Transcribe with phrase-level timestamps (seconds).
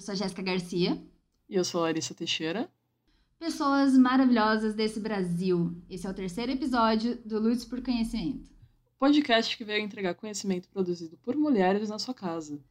[0.00, 0.98] Eu sou Jéssica Garcia.
[1.46, 2.72] E eu sou a Larissa Teixeira.
[3.38, 5.76] Pessoas maravilhosas desse Brasil.
[5.90, 8.50] Esse é o terceiro episódio do Lutes por Conhecimento.
[8.98, 12.64] Podcast que veio entregar conhecimento produzido por mulheres na sua casa.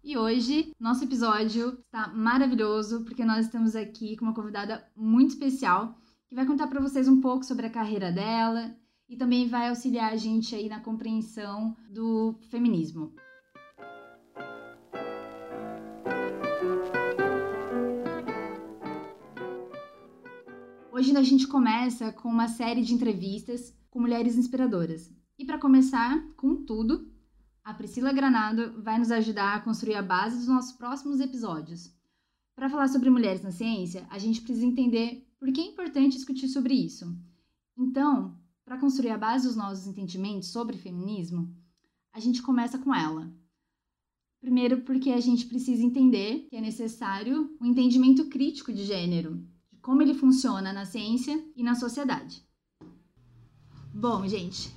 [0.00, 5.98] E hoje, nosso episódio está maravilhoso porque nós estamos aqui com uma convidada muito especial
[6.28, 8.76] que vai contar para vocês um pouco sobre a carreira dela
[9.08, 13.12] e também vai auxiliar a gente aí na compreensão do feminismo.
[20.96, 25.12] Hoje a gente começa com uma série de entrevistas com mulheres inspiradoras.
[25.38, 27.12] E para começar com tudo,
[27.62, 31.94] a Priscila Granado vai nos ajudar a construir a base dos nossos próximos episódios.
[32.54, 36.48] Para falar sobre mulheres na ciência, a gente precisa entender por que é importante discutir
[36.48, 37.14] sobre isso.
[37.76, 38.34] Então,
[38.64, 41.54] para construir a base dos nossos entendimentos sobre feminismo,
[42.10, 43.30] a gente começa com ela.
[44.40, 49.46] Primeiro, porque a gente precisa entender que é necessário um entendimento crítico de gênero,
[49.86, 52.44] como ele funciona na ciência e na sociedade.
[53.94, 54.68] Bom, gente,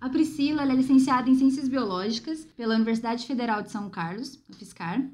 [0.00, 5.08] a Priscila é licenciada em Ciências Biológicas pela Universidade Federal de São Carlos, UFSCar.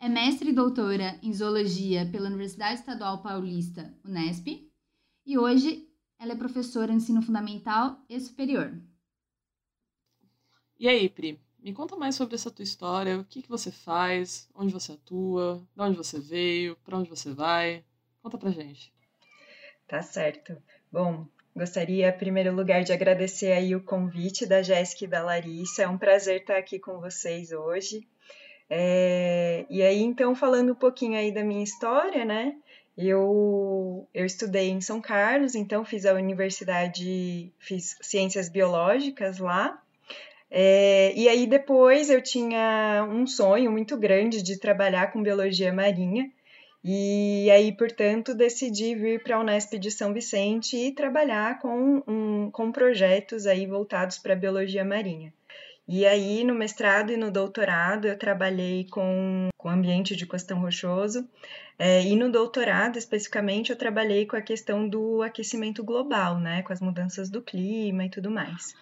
[0.00, 4.66] É mestre e doutora em Zoologia pela Universidade Estadual Paulista, Unesp.
[5.26, 5.86] E hoje
[6.18, 8.72] ela é professora de ensino fundamental e superior.
[10.80, 11.38] E aí, Pri?
[11.58, 15.62] Me conta mais sobre essa tua história, o que, que você faz, onde você atua,
[15.76, 17.84] de onde você veio, para onde você vai.
[18.28, 18.92] Conta pra gente.
[19.86, 20.54] Tá certo.
[20.92, 21.24] Bom,
[21.56, 25.84] gostaria, em primeiro lugar, de agradecer aí o convite da Jéssica e da Larissa.
[25.84, 28.06] É um prazer estar aqui com vocês hoje.
[28.68, 29.64] É...
[29.70, 32.54] E aí, então, falando um pouquinho aí da minha história, né?
[32.98, 39.82] Eu, eu estudei em São Carlos, então fiz a universidade, fiz ciências biológicas lá.
[40.50, 46.30] É, e aí depois eu tinha um sonho muito grande de trabalhar com biologia marinha.
[46.84, 52.50] E aí, portanto, decidi vir para a Unesp de São Vicente e trabalhar com, um,
[52.50, 55.32] com projetos aí voltados para a biologia marinha.
[55.86, 61.26] E aí, no mestrado e no doutorado, eu trabalhei com, com ambiente de costão rochoso,
[61.78, 66.72] é, e no doutorado, especificamente, eu trabalhei com a questão do aquecimento global, né, com
[66.72, 68.74] as mudanças do clima e tudo mais.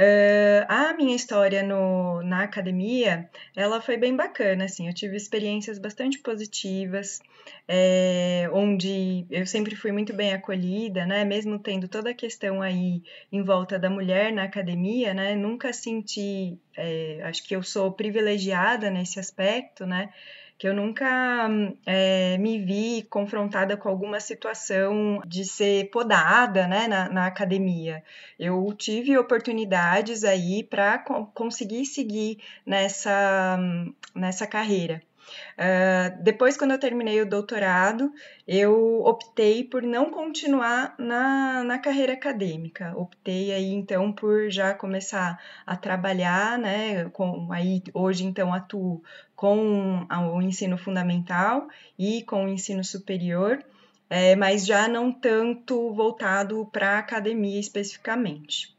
[0.00, 5.78] Uh, a minha história no, na academia, ela foi bem bacana, assim, eu tive experiências
[5.78, 7.20] bastante positivas,
[7.68, 13.02] é, onde eu sempre fui muito bem acolhida, né, mesmo tendo toda a questão aí
[13.30, 18.90] em volta da mulher na academia, né, nunca senti, é, acho que eu sou privilegiada
[18.90, 20.08] nesse aspecto, né,
[20.60, 21.48] que eu nunca
[21.86, 28.04] é, me vi confrontada com alguma situação de ser podada né, na, na academia.
[28.38, 30.98] Eu tive oportunidades aí para
[31.32, 33.58] conseguir seguir nessa,
[34.14, 35.00] nessa carreira.
[35.56, 38.12] Uh, depois, quando eu terminei o doutorado,
[38.46, 42.92] eu optei por não continuar na, na carreira acadêmica.
[42.96, 47.04] Optei aí, então, por já começar a trabalhar, né?
[47.10, 49.02] Com, aí, hoje, então, atuo
[49.40, 51.66] com o ensino fundamental
[51.98, 53.64] e com o ensino superior,
[54.10, 58.76] é, mas já não tanto voltado para a academia especificamente.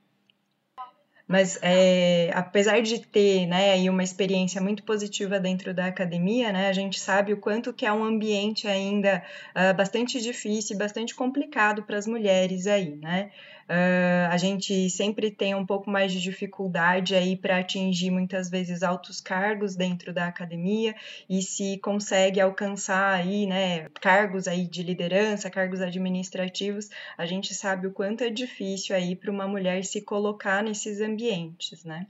[1.27, 6.67] Mas é, apesar de ter né, aí uma experiência muito positiva dentro da academia, né,
[6.67, 9.23] a gente sabe o quanto que é um ambiente ainda
[9.55, 13.31] uh, bastante difícil bastante complicado para as mulheres aí, né?
[13.71, 18.83] Uh, a gente sempre tem um pouco mais de dificuldade aí para atingir muitas vezes
[18.83, 20.93] altos cargos dentro da academia
[21.29, 27.87] e se consegue alcançar aí, né, cargos aí de liderança, cargos administrativos, a gente sabe
[27.87, 32.07] o quanto é difícil aí para uma mulher se colocar nesses ambientes, né?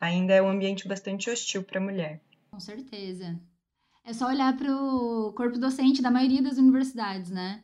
[0.00, 2.20] Ainda é um ambiente bastante hostil para a mulher.
[2.50, 3.38] Com certeza.
[4.04, 7.62] É só olhar para o corpo docente da maioria das universidades, né?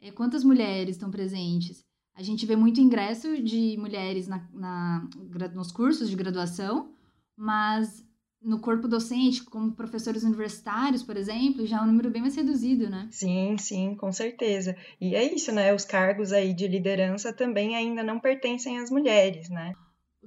[0.00, 1.86] É, quantas mulheres estão presentes?
[2.18, 5.08] A gente vê muito ingresso de mulheres na, na,
[5.54, 6.90] nos cursos de graduação,
[7.36, 8.04] mas
[8.42, 12.90] no corpo docente, como professores universitários, por exemplo, já é um número bem mais reduzido,
[12.90, 13.06] né?
[13.12, 14.76] Sim, sim, com certeza.
[15.00, 15.72] E é isso, né?
[15.72, 19.72] Os cargos aí de liderança também ainda não pertencem às mulheres, né?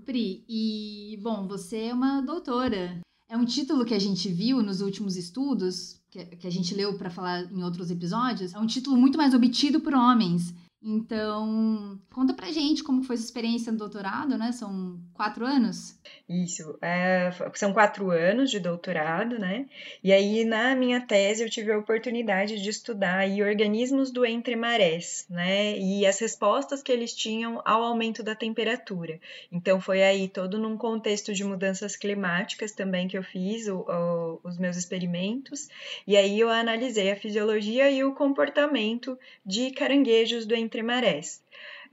[0.05, 3.01] Pri, e bom, você é uma doutora.
[3.27, 6.97] É um título que a gente viu nos últimos estudos, que, que a gente leu
[6.97, 10.53] para falar em outros episódios, é um título muito mais obtido por homens.
[10.83, 14.51] Então, conta pra gente como foi essa experiência no doutorado, né?
[14.51, 15.99] São quatro anos?
[16.27, 19.67] Isso, é, são quatro anos de doutorado, né?
[20.03, 25.27] E aí, na minha tese, eu tive a oportunidade de estudar aí, organismos do entre-marés,
[25.29, 25.77] né?
[25.77, 29.19] E as respostas que eles tinham ao aumento da temperatura.
[29.51, 34.39] Então, foi aí todo num contexto de mudanças climáticas também que eu fiz o, o,
[34.43, 35.69] os meus experimentos.
[36.07, 41.41] E aí, eu analisei a fisiologia e o comportamento de caranguejos do entre marés.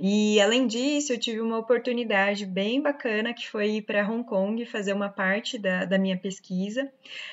[0.00, 4.64] E além disso, eu tive uma oportunidade bem bacana que foi ir para Hong Kong
[4.64, 6.88] fazer uma parte da, da minha pesquisa.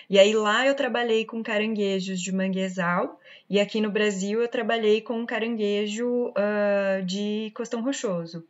[0.09, 4.99] E aí lá eu trabalhei com caranguejos de manguezal e aqui no Brasil eu trabalhei
[5.01, 8.43] com caranguejo uh, de costão rochoso.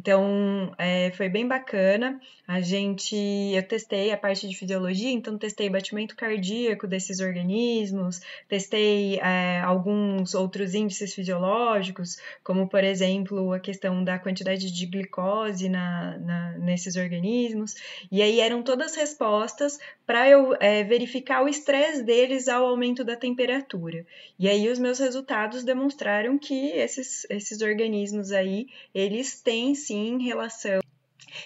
[0.00, 2.18] Então, é, foi bem bacana.
[2.48, 9.20] A gente, eu testei a parte de fisiologia, então testei batimento cardíaco desses organismos, testei
[9.20, 16.18] é, alguns outros índices fisiológicos, como por exemplo a questão da quantidade de glicose na,
[16.18, 17.76] na nesses organismos.
[18.10, 23.14] E aí eram todas respostas para eu é, verificar o estresse deles ao aumento da
[23.14, 24.04] temperatura.
[24.36, 30.89] E aí os meus resultados demonstraram que esses, esses organismos aí, eles têm sim relação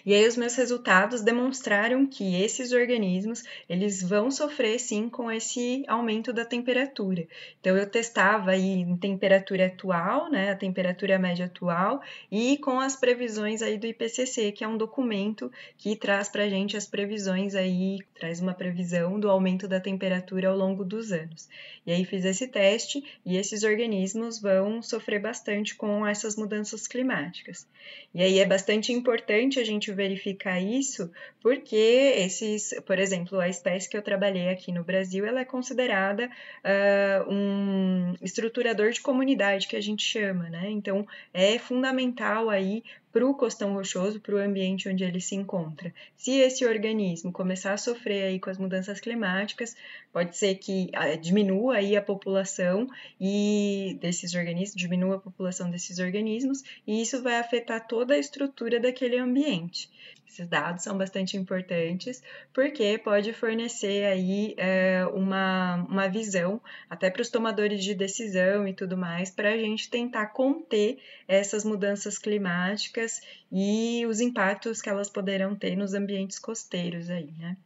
[0.05, 5.85] e aí os meus resultados demonstraram que esses organismos, eles vão sofrer sim com esse
[5.89, 7.27] aumento da temperatura.
[7.61, 12.01] Então eu testava aí em temperatura atual, né, a temperatura média atual
[12.31, 16.49] e com as previsões aí do IPCC, que é um documento que traz para a
[16.49, 21.49] gente as previsões aí, traz uma previsão do aumento da temperatura ao longo dos anos.
[21.87, 27.67] E aí fiz esse teste e esses organismos vão sofrer bastante com essas mudanças climáticas.
[28.15, 31.11] E aí é bastante importante a gente verificar isso,
[31.41, 31.77] porque
[32.17, 37.33] esses, por exemplo, a espécie que eu trabalhei aqui no Brasil, ela é considerada uh,
[37.33, 40.71] um estruturador de comunidade, que a gente chama, né?
[40.71, 42.83] Então, é fundamental aí
[43.15, 45.95] para o costão rochoso, para o ambiente onde ele se encontra.
[46.17, 49.77] Se esse organismo começar a sofrer aí com as mudanças climáticas,
[50.13, 52.89] pode ser que ah, diminua aí a população
[53.21, 58.81] e desses organismos, diminua a população desses organismos, e isso vai afetar toda a estrutura
[58.81, 59.89] daquele ambiente.
[60.27, 62.21] Esses dados são bastante importantes
[62.53, 66.61] porque pode fornecer aí é, uma, uma visão
[66.91, 71.65] até para os tomadores de decisão e tudo mais para a gente tentar conter essas
[71.65, 73.04] mudanças climáticas
[73.51, 77.57] e os impactos que elas poderão ter nos ambientes costeiros aí, né?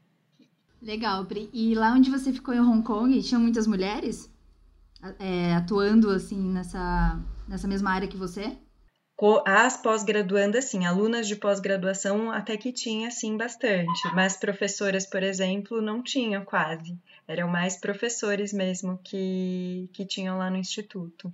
[0.80, 1.50] Legal, Pri.
[1.52, 4.30] E lá onde você ficou em Hong Kong, tinha muitas mulheres
[5.18, 8.56] é, atuando assim nessa, nessa mesma área que você?
[9.44, 15.82] As pós-graduandas, sim, alunas de pós-graduação até que tinha, sim, bastante, mas professoras, por exemplo,
[15.82, 16.96] não tinham quase.
[17.26, 21.32] Eram mais professores mesmo que, que tinham lá no instituto.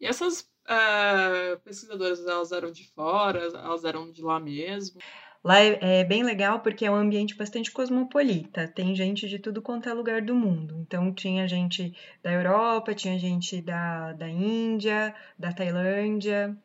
[0.00, 5.00] E essas uh, pesquisadoras, elas eram de fora, elas eram de lá mesmo?
[5.44, 8.68] Lá é, é, bem legal porque é um ambiente bastante cosmopolita.
[8.68, 10.78] Tem gente de tudo quanto é lugar do mundo.
[10.78, 11.92] Então, tinha gente
[12.22, 16.56] da Europa, tinha gente da, da Índia, da Tailândia.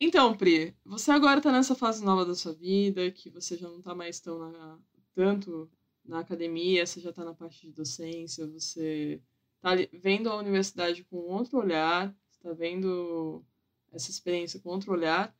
[0.00, 3.80] Então, Pri, você agora está nessa fase nova da sua vida, que você já não
[3.80, 4.78] está mais tão na,
[5.14, 5.68] tanto
[6.04, 9.20] na academia, você já está na parte de docência, você
[9.56, 13.44] está vendo a universidade com outro olhar, está vendo
[13.92, 15.34] essa experiência com outro olhar.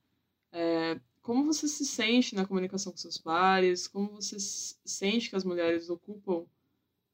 [0.52, 3.86] É, como você se sente na comunicação com seus pares?
[3.86, 6.46] Como você sente que as mulheres ocupam?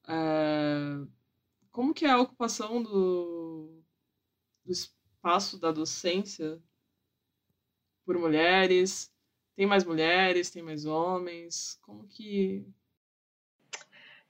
[0.07, 1.05] É,
[1.71, 3.81] como que é a ocupação do,
[4.63, 6.61] do espaço da docência
[8.05, 9.11] por mulheres?
[9.55, 11.77] Tem mais mulheres, tem mais homens?
[11.81, 12.65] Como que.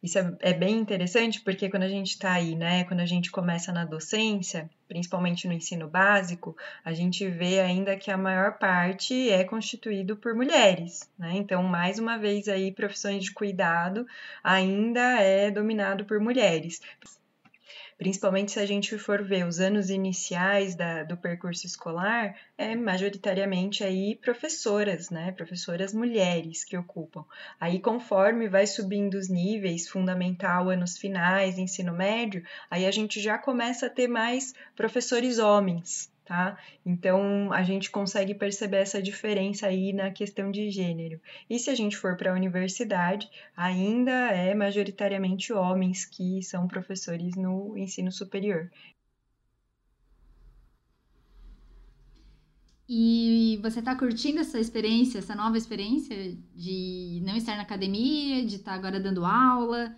[0.01, 3.31] Isso é, é bem interessante porque quando a gente está aí, né, quando a gente
[3.31, 9.29] começa na docência, principalmente no ensino básico, a gente vê ainda que a maior parte
[9.29, 11.31] é constituído por mulheres, né?
[11.35, 14.05] Então, mais uma vez aí, profissões de cuidado
[14.43, 16.79] ainda é dominado por mulheres
[17.97, 23.83] principalmente se a gente for ver os anos iniciais da, do percurso escolar, é majoritariamente
[23.83, 25.31] aí professoras, né?
[25.31, 27.25] Professoras mulheres que ocupam.
[27.59, 33.37] Aí, conforme vai subindo os níveis, fundamental, anos finais, ensino médio, aí a gente já
[33.37, 36.57] começa a ter mais professores homens, tá?
[36.85, 41.19] Então a gente consegue perceber essa diferença aí na questão de gênero.
[41.49, 47.35] E se a gente for para a universidade, ainda é majoritariamente homens que são professores
[47.35, 48.71] no ensino superior.
[52.87, 58.57] E você está curtindo essa experiência, essa nova experiência de não estar na academia, de
[58.57, 59.95] estar tá agora dando aula?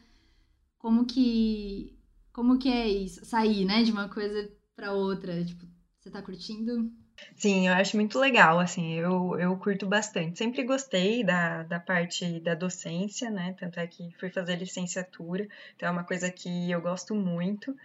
[0.80, 1.98] Como que
[2.32, 3.26] como que é isso?
[3.26, 5.66] Sair, né, de uma coisa para outra, tipo,
[6.00, 6.92] Você está curtindo?
[7.36, 10.38] Sim, eu acho muito legal, assim, eu, eu curto bastante.
[10.38, 13.56] Sempre gostei da, da parte da docência, né?
[13.60, 17.76] Tanto é que fui fazer licenciatura, então é uma coisa que eu gosto muito.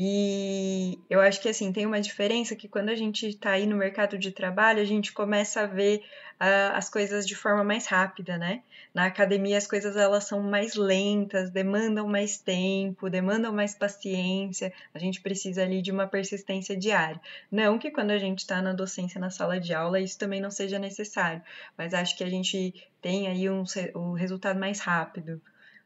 [0.00, 3.76] E eu acho que, assim, tem uma diferença que quando a gente está aí no
[3.76, 6.04] mercado de trabalho, a gente começa a ver
[6.40, 8.62] uh, as coisas de forma mais rápida, né?
[8.94, 15.00] Na academia as coisas elas são mais lentas, demandam mais tempo, demandam mais paciência, a
[15.00, 17.20] gente precisa ali de uma persistência diária.
[17.50, 20.50] Não que quando a gente está na docência na sala de aula isso também não
[20.50, 21.42] seja necessário,
[21.76, 23.64] mas acho que a gente tem aí um,
[23.96, 25.42] um resultado mais rápido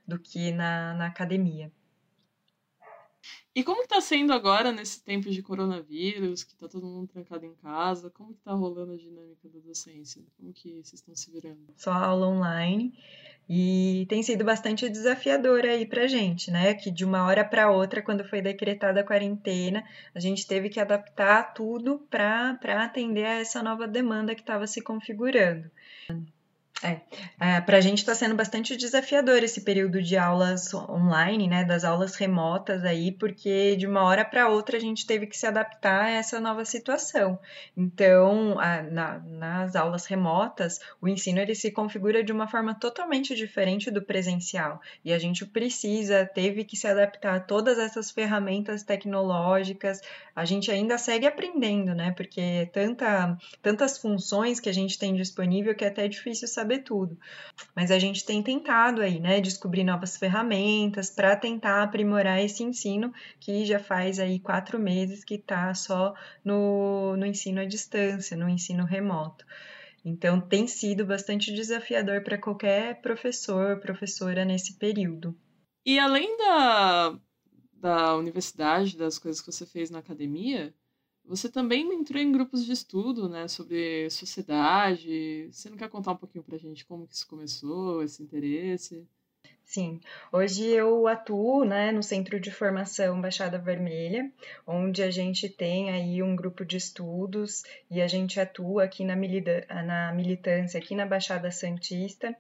[0.07, 1.73] do que na, na academia.
[3.55, 7.55] E como está sendo agora nesse tempo de coronavírus, que está todo mundo trancado em
[7.55, 8.11] casa?
[8.11, 10.23] Como está rolando a dinâmica da docência?
[10.39, 11.59] Como que vocês estão se virando?
[11.77, 12.93] Só aula online
[13.49, 16.75] e tem sido bastante desafiador aí para gente, né?
[16.75, 20.81] Que de uma hora para outra, quando foi decretada a quarentena, a gente teve que
[20.81, 25.71] adaptar tudo para atender a essa nova demanda que estava se configurando.
[26.83, 27.01] É,
[27.41, 31.85] é para a gente está sendo bastante desafiador esse período de aulas online, né, das
[31.85, 36.07] aulas remotas aí, porque de uma hora para outra a gente teve que se adaptar
[36.07, 37.39] a essa nova situação.
[37.77, 38.57] Então,
[38.91, 44.03] na, nas aulas remotas, o ensino ele se configura de uma forma totalmente diferente do
[44.03, 50.01] presencial e a gente precisa, teve que se adaptar a todas essas ferramentas tecnológicas.
[50.35, 55.75] A gente ainda segue aprendendo, né, porque tanta, tantas funções que a gente tem disponível
[55.75, 57.19] que é até difícil saber saber tudo.
[57.75, 63.13] Mas a gente tem tentado aí, né, descobrir novas ferramentas para tentar aprimorar esse ensino
[63.39, 66.15] que já faz aí quatro meses que está só
[66.45, 69.45] no, no ensino à distância, no ensino remoto.
[70.05, 75.37] Então tem sido bastante desafiador para qualquer professor, professora nesse período.
[75.85, 77.19] E além da,
[77.75, 80.75] da universidade, das coisas que você fez na academia,
[81.25, 85.49] você também entrou em grupos de estudo, né, sobre sociedade.
[85.51, 89.07] Você não quer contar um pouquinho pra gente como que isso começou, esse interesse?
[89.65, 90.01] Sim,
[90.31, 94.31] hoje eu atuo né, no Centro de Formação Baixada Vermelha,
[94.67, 99.17] onde a gente tem aí um grupo de estudos e a gente atua aqui na,
[99.17, 102.37] na militância, aqui na Baixada Santista.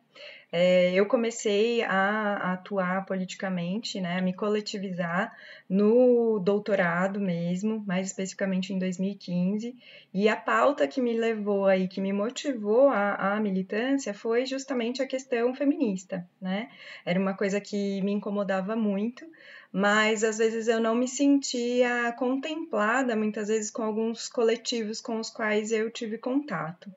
[0.55, 5.35] É, eu comecei a, atuar politicamente, né, a me coletivizar
[5.67, 9.75] no doutorado mesmo, mais especificamente em 2015,
[10.13, 15.07] e a pauta que me levou aí, que me motivou à, militância foi justamente a
[15.07, 16.69] questão feminista, né?
[17.07, 19.25] Era uma coisa que me incomodava muito,
[19.73, 25.31] mas às vezes eu não me sentia contemplada, muitas vezes com alguns coletivos com os
[25.31, 26.93] quais eu tive contato.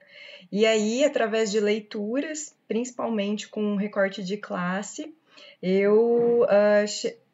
[0.51, 5.13] E aí, através de leituras, principalmente com um recorte de classe,
[5.61, 7.24] eu uh,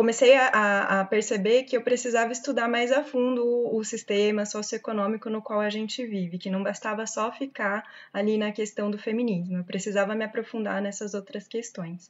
[0.00, 5.28] comecei a, a, perceber que eu precisava estudar mais a fundo o, o, sistema socioeconômico
[5.28, 9.58] no qual a gente vive, que não bastava só ficar ali na questão do feminismo,
[9.58, 12.08] eu precisava me aprofundar nessas outras questões.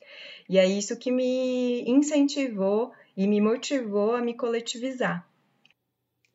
[0.48, 5.28] E é isso que me incentivou e me motivou a me coletivizar.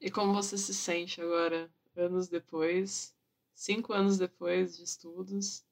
[0.02, 3.16] E como você se sente agora, anos depois,
[3.54, 5.64] cinco anos depois de estudos,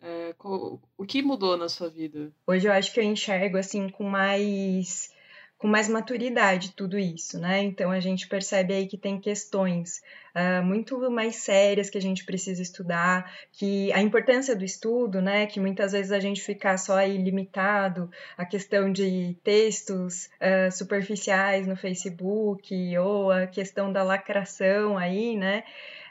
[0.00, 2.32] é, qual, o que mudou na sua vida?
[2.46, 5.14] Hoje eu acho que eu enxergo assim com mais
[5.58, 7.62] com mais maturidade tudo isso, né?
[7.62, 10.02] Então a gente percebe aí que tem questões
[10.34, 15.46] uh, muito mais sérias que a gente precisa estudar, que a importância do estudo, né?
[15.46, 21.66] Que muitas vezes a gente fica só aí limitado à questão de textos uh, superficiais
[21.66, 25.64] no Facebook ou a questão da lacração aí, né?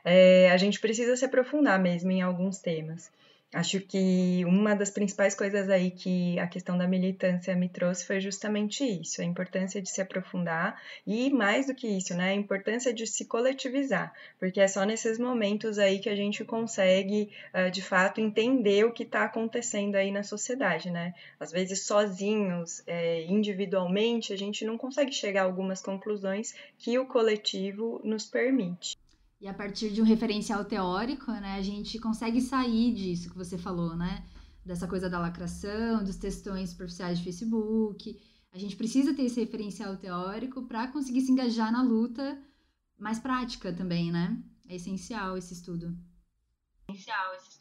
[0.05, 3.11] é, a gente precisa se aprofundar mesmo em alguns temas.
[3.55, 8.19] Acho que uma das principais coisas aí que a questão da militância me trouxe foi
[8.19, 12.93] justamente isso, a importância de se aprofundar e mais do que isso, né, a importância
[12.93, 17.81] de se coletivizar, porque é só nesses momentos aí que a gente consegue, uh, de
[17.81, 21.13] fato, entender o que está acontecendo aí na sociedade, né?
[21.39, 27.05] Às vezes sozinhos, é, individualmente, a gente não consegue chegar a algumas conclusões que o
[27.05, 28.97] coletivo nos permite.
[29.39, 33.57] E a partir de um referencial teórico, né, a gente consegue sair disso que você
[33.57, 34.25] falou, né?
[34.65, 38.19] Dessa coisa da lacração, dos textões superficiais de Facebook.
[38.51, 42.41] A gente precisa ter esse referencial teórico para conseguir se engajar na luta
[42.97, 44.41] mais prática também, né?
[44.67, 45.95] É essencial esse estudo.
[46.87, 47.54] É essencial esse estudo.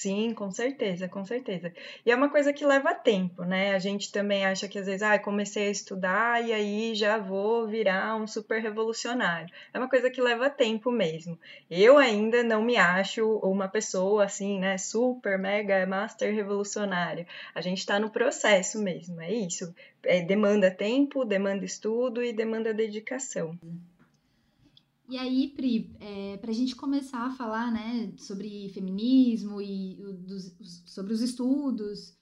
[0.00, 1.70] Sim, com certeza, com certeza.
[2.06, 3.74] E é uma coisa que leva tempo, né?
[3.74, 7.68] A gente também acha que às vezes, ah, comecei a estudar e aí já vou
[7.68, 9.52] virar um super revolucionário.
[9.74, 11.38] É uma coisa que leva tempo mesmo.
[11.70, 17.26] Eu ainda não me acho uma pessoa assim, né, super, mega, master revolucionária.
[17.54, 19.74] A gente está no processo mesmo, é isso.
[20.02, 23.54] É, demanda tempo, demanda estudo e demanda dedicação.
[25.10, 30.54] E aí, Pri, é, para a gente começar a falar né, sobre feminismo e dos,
[30.86, 32.16] sobre os estudos,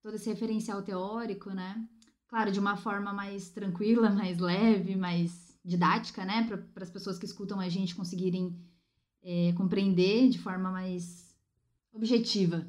[0.00, 1.84] todo esse referencial teórico, né?
[2.28, 6.46] Claro, de uma forma mais tranquila, mais leve, mais didática, né?
[6.72, 8.56] Para as pessoas que escutam a gente conseguirem
[9.22, 11.36] é, compreender de forma mais
[11.92, 12.64] objetiva.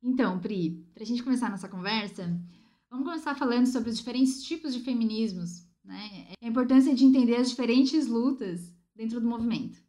[0.00, 2.40] Então, Pri, para a gente começar a nossa conversa,
[2.88, 6.28] vamos começar falando sobre os diferentes tipos de feminismos, né?
[6.40, 9.82] A importância de entender as diferentes lutas dentro do movimento.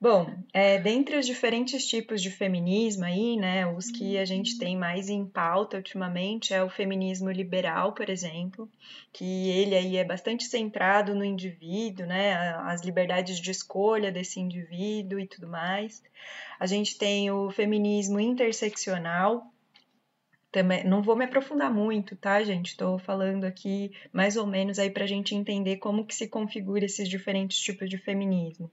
[0.00, 4.76] Bom, é, dentre os diferentes tipos de feminismo aí, né, os que a gente tem
[4.76, 8.70] mais em pauta ultimamente é o feminismo liberal, por exemplo,
[9.12, 15.18] que ele aí é bastante centrado no indivíduo, né, as liberdades de escolha desse indivíduo
[15.18, 16.00] e tudo mais.
[16.60, 19.52] A gente tem o feminismo interseccional,
[20.50, 22.68] também não vou me aprofundar muito, tá, gente?
[22.68, 26.84] Estou falando aqui mais ou menos aí para a gente entender como que se configura
[26.84, 28.70] esses diferentes tipos de feminismo.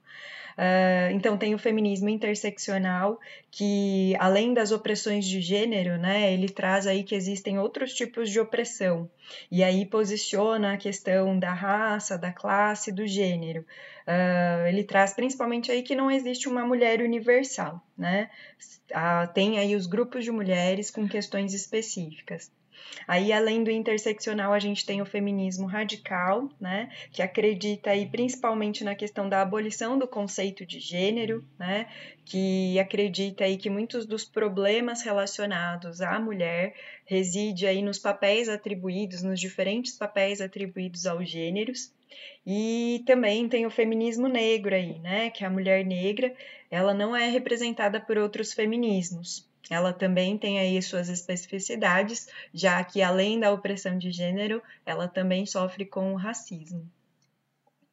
[0.58, 3.20] Uh, então tem o feminismo interseccional,
[3.52, 8.40] que além das opressões de gênero, né, ele traz aí que existem outros tipos de
[8.40, 9.10] opressão,
[9.52, 13.66] e aí posiciona a questão da raça, da classe, do gênero.
[14.08, 18.30] Uh, ele traz principalmente aí que não existe uma mulher universal, né?
[18.92, 22.52] Uh, tem aí os grupos de mulheres com questões específicas.
[23.08, 28.84] Aí, além do interseccional, a gente tem o feminismo radical, né, que acredita aí principalmente
[28.84, 31.88] na questão da abolição do conceito de gênero, né,
[32.24, 39.22] que acredita aí que muitos dos problemas relacionados à mulher reside aí nos papéis atribuídos,
[39.22, 41.94] nos diferentes papéis atribuídos aos gêneros.
[42.46, 46.36] E também tem o feminismo negro aí, né, que a mulher negra,
[46.70, 49.48] ela não é representada por outros feminismos.
[49.70, 55.46] Ela também tem aí suas especificidades, já que além da opressão de gênero, ela também
[55.46, 56.88] sofre com o racismo.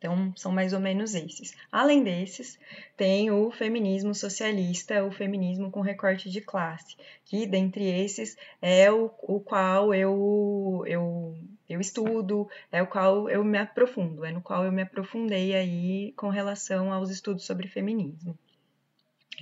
[0.02, 1.54] Então, são mais ou menos esses.
[1.70, 2.58] Além desses,
[2.96, 9.12] tem o feminismo socialista, o feminismo com recorte de classe, que dentre esses é o,
[9.22, 11.38] o qual eu, eu,
[11.72, 16.12] eu estudo, é o qual eu me aprofundo, é no qual eu me aprofundei aí
[16.12, 18.38] com relação aos estudos sobre feminismo.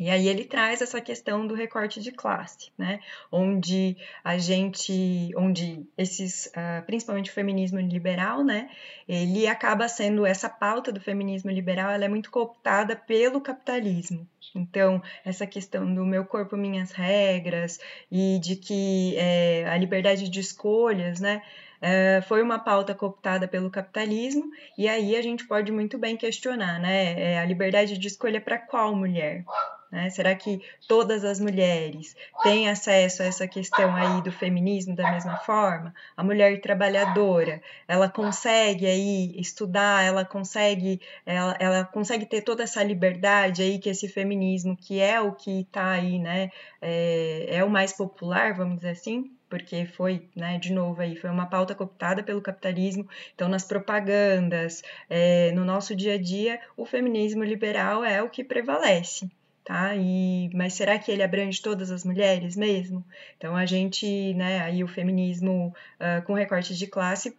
[0.01, 3.01] E aí ele traz essa questão do recorte de classe, né?
[3.31, 8.71] Onde a gente, onde esses, uh, principalmente o feminismo liberal, né?
[9.07, 14.27] Ele acaba sendo essa pauta do feminismo liberal, ela é muito cooptada pelo capitalismo.
[14.55, 17.79] Então, essa questão do meu corpo, minhas regras
[18.11, 21.43] e de que é, a liberdade de escolhas, né?
[21.81, 26.79] Uh, foi uma pauta cooptada pelo capitalismo, e aí a gente pode muito bem questionar,
[26.79, 27.19] né?
[27.19, 29.45] É, a liberdade de escolha para qual mulher?
[29.91, 30.09] Né?
[30.09, 32.15] Será que todas as mulheres
[32.45, 35.93] têm acesso a essa questão aí do feminismo da mesma forma?
[36.17, 42.85] A mulher trabalhadora, ela consegue aí estudar, ela consegue, ela, ela consegue ter toda essa
[42.85, 47.71] liberdade aí que esse feminismo, que é o que está aí, né, é, é o
[47.71, 52.23] mais popular, vamos dizer assim, porque foi, né, de novo aí, foi uma pauta cooptada
[52.23, 53.07] pelo capitalismo.
[53.35, 58.45] Então, nas propagandas, é, no nosso dia a dia, o feminismo liberal é o que
[58.45, 59.29] prevalece
[59.63, 59.95] tá?
[59.95, 63.05] E, mas será que ele abrange todas as mulheres mesmo?
[63.37, 67.37] Então a gente, né, aí o feminismo uh, com recortes de classe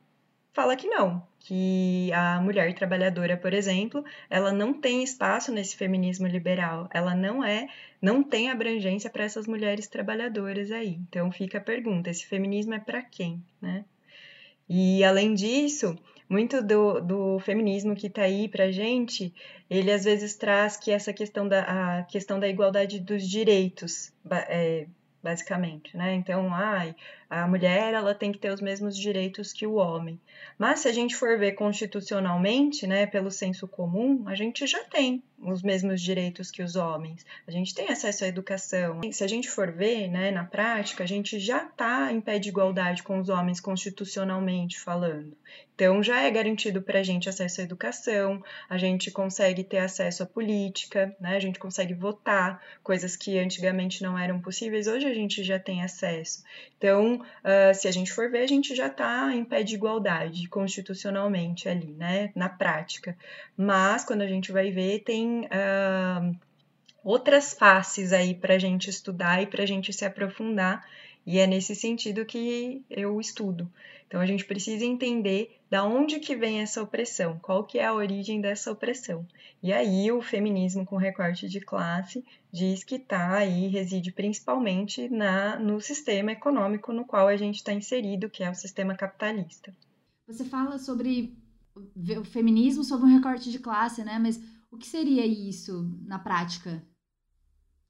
[0.53, 6.27] fala que não, que a mulher trabalhadora, por exemplo, ela não tem espaço nesse feminismo
[6.27, 7.67] liberal, ela não é,
[8.01, 10.99] não tem abrangência para essas mulheres trabalhadoras aí.
[11.09, 13.85] Então fica a pergunta, esse feminismo é para quem, né?
[14.69, 15.97] E além disso,
[16.29, 19.33] muito do, do feminismo que está aí para gente,
[19.69, 24.13] ele às vezes traz que essa questão da, a questão da igualdade dos direitos,
[24.47, 24.87] é,
[25.21, 26.13] basicamente, né?
[26.15, 26.95] Então, ai,
[27.32, 30.20] a mulher ela tem que ter os mesmos direitos que o homem.
[30.60, 35.24] Mas se a gente for ver constitucionalmente, né, pelo senso comum, a gente já tem
[35.39, 37.26] os mesmos direitos que os homens.
[37.48, 39.00] A gente tem acesso à educação.
[39.13, 42.50] Se a gente for ver, né, na prática, a gente já está em pé de
[42.50, 45.36] igualdade com os homens constitucionalmente falando.
[45.74, 50.22] Então já é garantido para a gente acesso à educação, a gente consegue ter acesso
[50.22, 51.36] à política, né?
[51.36, 55.82] A gente consegue votar, coisas que antigamente não eram possíveis, hoje a gente já tem
[55.82, 56.44] acesso.
[56.78, 60.47] Então, uh, se a gente for ver, a gente já está em pé de igualdade
[60.47, 62.31] constitucionalmente ali, né?
[62.36, 63.17] Na prática.
[63.55, 66.36] Mas quando a gente vai ver, tem uh,
[67.03, 70.86] outras faces aí para a gente estudar e para a gente se aprofundar,
[71.25, 73.71] e é nesse sentido que eu estudo.
[74.12, 77.93] Então a gente precisa entender da onde que vem essa opressão, qual que é a
[77.93, 79.26] origem dessa opressão.
[79.63, 82.21] E aí o feminismo com recorte de classe
[82.52, 87.71] diz que está aí, reside principalmente na, no sistema econômico no qual a gente está
[87.71, 89.74] inserido, que é o sistema capitalista.
[90.28, 91.34] Você fala sobre
[91.74, 94.19] o feminismo sob um recorte de classe, né?
[94.19, 96.84] Mas o que seria isso na prática?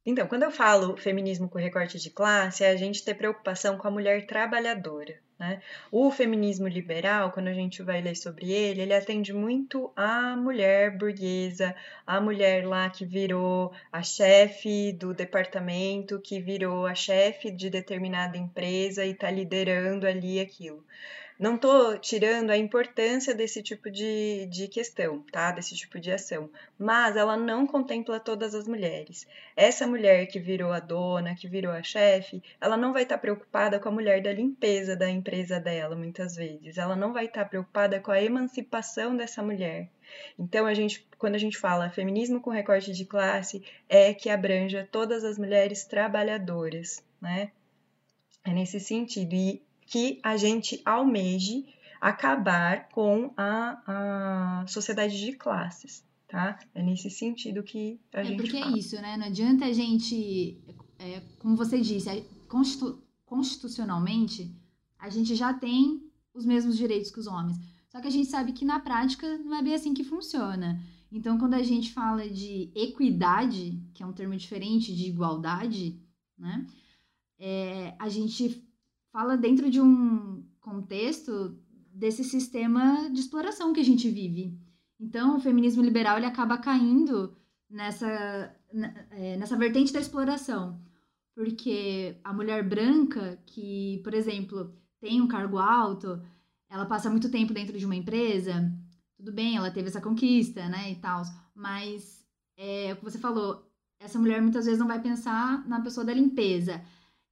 [0.05, 3.87] Então, quando eu falo feminismo com recorte de classe, é a gente ter preocupação com
[3.87, 5.19] a mulher trabalhadora.
[5.41, 5.59] Né?
[5.91, 10.95] O feminismo liberal, quando a gente vai ler sobre ele, ele atende muito à mulher
[10.95, 11.75] burguesa,
[12.05, 18.37] à mulher lá que virou a chefe do departamento, que virou a chefe de determinada
[18.37, 20.85] empresa e está liderando ali aquilo.
[21.41, 25.51] Não estou tirando a importância desse tipo de, de questão, tá?
[25.51, 29.25] Desse tipo de ação, mas ela não contempla todas as mulheres.
[29.55, 33.21] Essa mulher que virou a dona, que virou a chefe, ela não vai estar tá
[33.21, 36.77] preocupada com a mulher da limpeza da empresa dela, muitas vezes.
[36.77, 39.89] Ela não vai estar tá preocupada com a emancipação dessa mulher.
[40.37, 44.87] Então, a gente, quando a gente fala feminismo com recorte de classe, é que abranja
[44.91, 47.49] todas as mulheres trabalhadoras, né?
[48.45, 49.33] É nesse sentido.
[49.33, 49.59] E
[49.91, 51.65] que a gente almeje
[51.99, 56.57] acabar com a, a sociedade de classes, tá?
[56.73, 58.73] É nesse sentido que a é gente porque é fala.
[58.73, 59.17] é isso, né?
[59.17, 60.57] Não adianta a gente,
[60.97, 64.49] é, como você disse, constitu, constitucionalmente
[64.97, 66.01] a gente já tem
[66.33, 67.59] os mesmos direitos que os homens.
[67.89, 70.81] Só que a gente sabe que na prática não é bem assim que funciona.
[71.11, 75.99] Então, quando a gente fala de equidade, que é um termo diferente de igualdade,
[76.37, 76.65] né?
[77.37, 78.70] É, a gente
[79.11, 81.57] fala dentro de um contexto
[81.93, 84.57] desse sistema de exploração que a gente vive.
[84.99, 87.35] Então, o feminismo liberal ele acaba caindo
[87.69, 88.55] nessa,
[89.11, 90.79] é, nessa vertente da exploração,
[91.35, 96.21] porque a mulher branca que, por exemplo, tem um cargo alto,
[96.69, 98.71] ela passa muito tempo dentro de uma empresa,
[99.17, 101.23] tudo bem, ela teve essa conquista, né, e tal,
[101.55, 102.23] mas
[102.57, 103.67] é o que você falou,
[103.99, 106.81] essa mulher muitas vezes não vai pensar na pessoa da limpeza.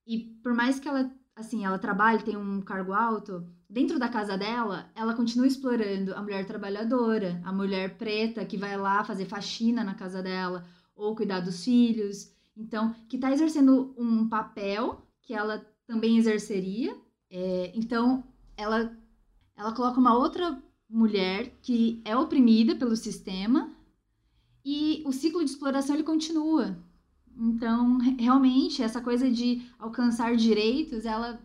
[0.05, 4.37] E por mais que ela assim, ela trabalha, tem um cargo alto, dentro da casa
[4.37, 9.83] dela, ela continua explorando a mulher trabalhadora, a mulher preta que vai lá fazer faxina
[9.83, 12.31] na casa dela ou cuidar dos filhos.
[12.57, 16.95] Então, que está exercendo um papel que ela também exerceria.
[17.31, 18.23] É, então,
[18.57, 18.91] ela,
[19.55, 23.71] ela coloca uma outra mulher que é oprimida pelo sistema
[24.65, 26.77] e o ciclo de exploração ele continua.
[27.41, 31.39] Então, realmente, essa coisa de alcançar direitos, ela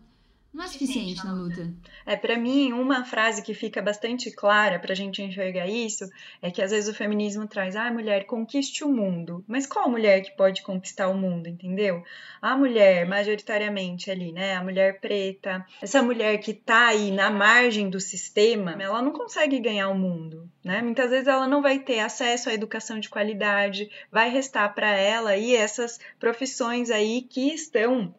[0.55, 1.69] não é suficiente na luta.
[2.07, 6.09] É, para mim, uma frase que fica bastante clara para a gente enxergar isso
[6.41, 9.45] é que às vezes o feminismo traz, ah, mulher, conquiste o mundo.
[9.49, 12.05] Mas qual mulher que pode conquistar o mundo, entendeu?
[12.41, 14.55] A mulher, majoritariamente ali, né?
[14.55, 19.59] A mulher preta, essa mulher que tá aí na margem do sistema, ela não consegue
[19.59, 20.81] ganhar o mundo, né?
[20.83, 25.31] Muitas vezes ela não vai ter acesso à educação de qualidade, vai restar para ela
[25.31, 28.15] aí essas profissões aí que estão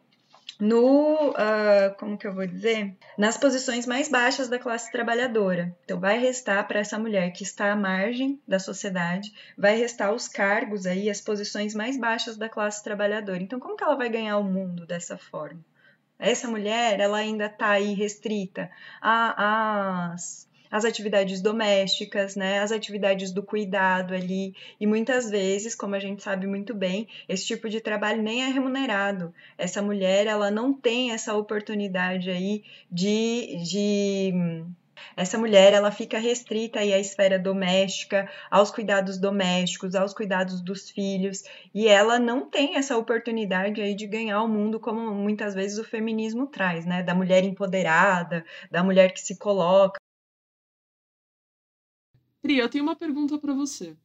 [0.60, 5.76] no, uh, como que eu vou dizer, nas posições mais baixas da classe trabalhadora.
[5.84, 10.28] Então, vai restar para essa mulher que está à margem da sociedade, vai restar os
[10.28, 13.44] cargos aí, as posições mais baixas da classe trabalhadora.
[13.44, 15.60] Então, como que ela vai ganhar o mundo dessa forma?
[16.18, 23.42] Essa mulher, ela ainda está aí restrita às as atividades domésticas, né, as atividades do
[23.42, 28.22] cuidado ali, e muitas vezes, como a gente sabe muito bem, esse tipo de trabalho
[28.22, 29.34] nem é remunerado.
[29.58, 32.62] Essa mulher, ela não tem essa oportunidade aí
[32.92, 34.34] de, de
[35.16, 40.90] essa mulher ela fica restrita aí à esfera doméstica, aos cuidados domésticos, aos cuidados dos
[40.90, 45.78] filhos, e ela não tem essa oportunidade aí de ganhar o mundo como muitas vezes
[45.78, 47.02] o feminismo traz, né?
[47.02, 50.05] Da mulher empoderada, da mulher que se coloca.
[52.46, 53.98] Pri, eu tenho uma pergunta para você.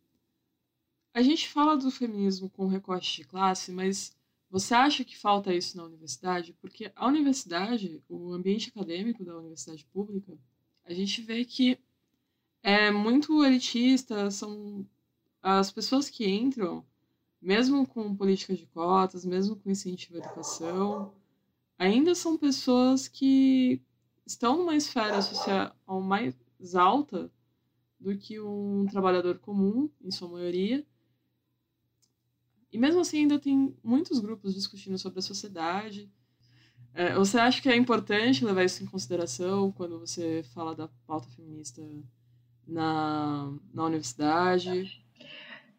[1.13, 4.17] A gente fala do feminismo com recorte de classe, mas
[4.49, 6.55] você acha que falta isso na universidade?
[6.55, 10.39] Porque a universidade, o ambiente acadêmico da universidade pública,
[10.87, 11.79] a gente vê que
[12.63, 14.89] é muito elitista, são
[15.43, 16.83] as pessoas que entram,
[17.43, 21.13] mesmo com políticas de cotas, mesmo com incentivo à educação,
[21.79, 23.83] ainda são pessoas que
[24.25, 26.35] estão numa esfera social mais
[26.75, 27.31] alta
[28.01, 30.85] do que um trabalhador comum, em sua maioria.
[32.73, 36.11] E mesmo assim, ainda tem muitos grupos discutindo sobre a sociedade.
[36.95, 41.29] É, você acha que é importante levar isso em consideração quando você fala da pauta
[41.29, 41.83] feminista
[42.67, 45.05] na, na universidade?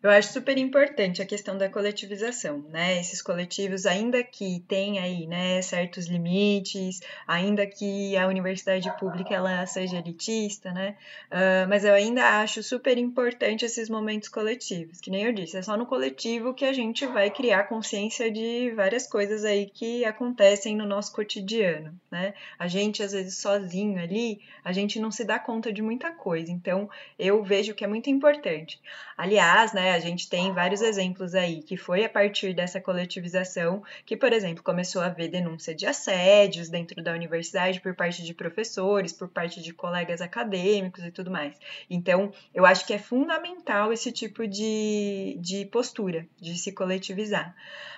[0.03, 2.99] Eu acho super importante a questão da coletivização, né?
[2.99, 9.63] Esses coletivos, ainda que tem aí, né, certos limites, ainda que a universidade pública ela
[9.67, 10.95] seja elitista, né?
[11.27, 15.61] Uh, mas eu ainda acho super importante esses momentos coletivos, que nem eu disse, é
[15.61, 20.75] só no coletivo que a gente vai criar consciência de várias coisas aí que acontecem
[20.75, 22.33] no nosso cotidiano, né?
[22.57, 26.51] A gente às vezes sozinho ali, a gente não se dá conta de muita coisa.
[26.51, 28.79] Então, eu vejo que é muito importante.
[29.15, 34.17] Aliás, né, a gente tem vários exemplos aí que foi a partir dessa coletivização que,
[34.17, 39.13] por exemplo, começou a haver denúncia de assédios dentro da universidade por parte de professores,
[39.13, 41.55] por parte de colegas acadêmicos e tudo mais.
[41.89, 47.55] Então, eu acho que é fundamental esse tipo de, de postura, de se coletivizar.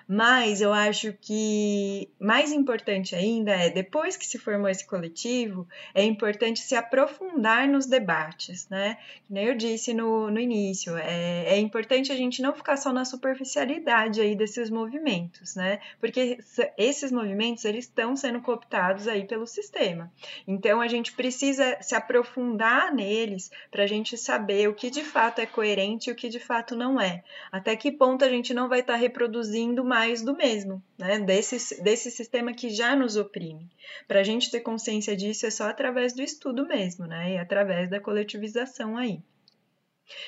[0.08, 6.04] Mas eu acho que mais importante ainda é, depois que se formou esse coletivo, é
[6.04, 8.98] importante se aprofundar nos debates, né?
[9.28, 13.06] Como eu disse no, no início, é, é importante a gente não ficar só na
[13.06, 15.80] superficialidade aí desses movimentos, né?
[16.00, 16.40] Porque
[16.78, 20.12] esses movimentos, eles estão sendo cooptados aí pelo sistema.
[20.48, 25.40] Então, a gente precisa se aprofundar neles para a gente saber o que de fato
[25.40, 27.24] é coerente e o que de fato não é.
[27.52, 31.20] Até que ponto a gente não vai estar tá reproduzindo mais do mesmo, né?
[31.20, 33.70] Desse, desse sistema que já nos oprime.
[34.08, 37.34] Para a gente ter consciência disso é só através do estudo mesmo, né?
[37.34, 39.22] E através da coletivização aí.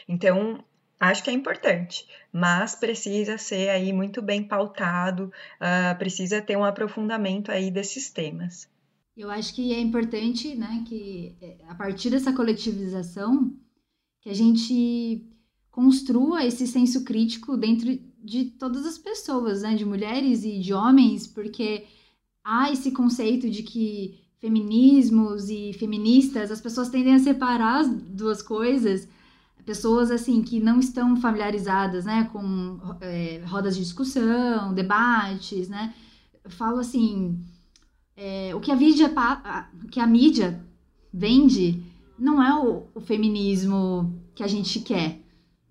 [0.07, 0.63] Então,
[0.99, 6.63] acho que é importante, mas precisa ser aí muito bem pautado, uh, precisa ter um
[6.63, 8.67] aprofundamento aí desses temas.
[9.15, 13.53] Eu acho que é importante, né, que é, a partir dessa coletivização,
[14.21, 15.25] que a gente
[15.71, 21.27] construa esse senso crítico dentro de todas as pessoas, né, de mulheres e de homens,
[21.27, 21.85] porque
[22.43, 28.41] há esse conceito de que feminismos e feministas, as pessoas tendem a separar as duas
[28.41, 29.07] coisas,
[29.65, 35.93] pessoas assim que não estão familiarizadas, né, com é, rodas de discussão, debates, né,
[36.43, 37.39] eu falo assim,
[38.15, 39.11] é, o que a mídia,
[39.83, 40.63] o que a mídia
[41.13, 41.83] vende
[42.17, 45.19] não é o, o feminismo que a gente quer,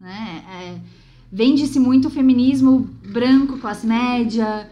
[0.00, 1.04] né, é,
[1.36, 4.70] Vende-se muito o feminismo branco, classe média,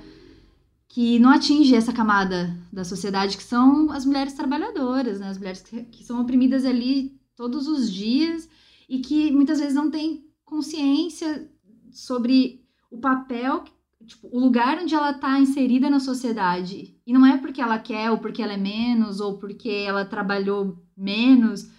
[0.87, 5.29] que não atinge essa camada da sociedade, que são as mulheres trabalhadoras, né?
[5.29, 8.49] as mulheres que, que são oprimidas ali todos os dias
[8.89, 11.51] e que muitas vezes não têm consciência
[11.91, 13.65] sobre o papel,
[14.07, 16.97] tipo, o lugar onde ela está inserida na sociedade.
[17.07, 20.79] E não é porque ela quer, ou porque ela é menos, ou porque ela trabalhou
[20.97, 21.71] menos.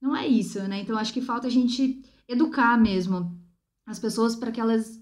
[0.00, 0.80] Não é isso, né?
[0.80, 3.38] Então acho que falta a gente educar mesmo
[3.86, 5.00] as pessoas para que elas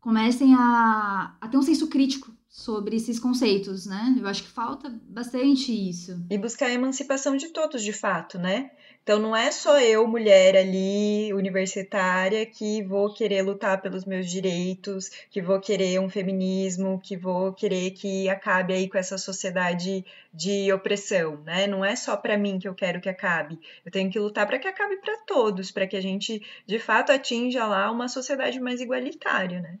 [0.00, 4.14] comecem a, a ter um senso crítico sobre esses conceitos, né?
[4.16, 6.24] Eu acho que falta bastante isso.
[6.30, 8.70] E buscar a emancipação de todos, de fato, né?
[9.02, 15.08] Então não é só eu, mulher ali, universitária, que vou querer lutar pelos meus direitos,
[15.32, 20.72] que vou querer um feminismo, que vou querer que acabe aí com essa sociedade de
[20.72, 21.66] opressão, né?
[21.66, 23.58] Não é só para mim que eu quero que acabe.
[23.84, 27.10] Eu tenho que lutar para que acabe para todos, para que a gente de fato
[27.10, 29.76] atinja lá uma sociedade mais igualitária, né?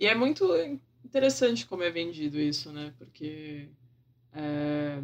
[0.00, 0.46] E é muito
[1.06, 2.92] interessante como é vendido isso, né?
[2.98, 3.68] Porque
[4.32, 5.02] é,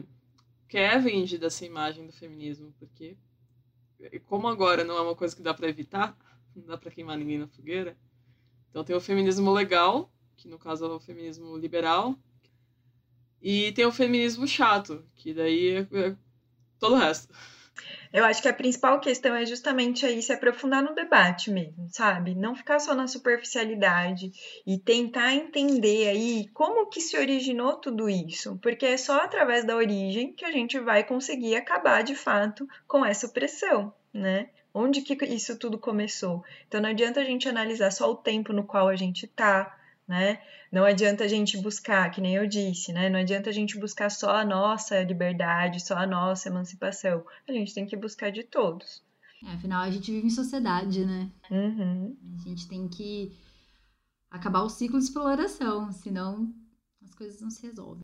[0.68, 3.16] que é vendida essa imagem do feminismo, porque
[4.26, 6.16] como agora não é uma coisa que dá para evitar,
[6.54, 7.96] não dá para queimar ninguém na fogueira,
[8.68, 12.18] então tem o feminismo legal, que no caso é o feminismo liberal,
[13.40, 16.16] e tem o feminismo chato, que daí é, é
[16.78, 17.32] todo o resto.
[18.12, 22.35] Eu acho que a principal questão é justamente aí se aprofundar no debate mesmo, sabe?
[22.35, 24.30] Não ficar só na superficialidade
[24.66, 29.74] e tentar entender aí como que se originou tudo isso, porque é só através da
[29.74, 34.50] origem que a gente vai conseguir acabar de fato com essa opressão, né?
[34.74, 36.44] Onde que isso tudo começou?
[36.68, 39.78] Então não adianta a gente analisar só o tempo no qual a gente tá,
[40.12, 40.42] né?
[40.70, 43.09] Não adianta a gente buscar, que nem eu disse, né?
[43.09, 47.25] Não adianta a gente buscar só a nossa liberdade, só a nossa emancipação.
[47.48, 49.03] A gente tem que buscar de todos.
[49.42, 51.31] É, afinal, a gente vive em sociedade, né?
[51.51, 52.14] Uhum.
[52.38, 53.33] A gente tem que
[54.31, 56.55] acabar o ciclo de exploração, senão
[57.03, 58.03] as coisas não se resolvem.